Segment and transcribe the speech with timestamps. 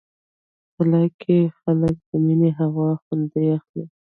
[0.75, 3.83] تله کې خلک د مني هوا خوند اخلي.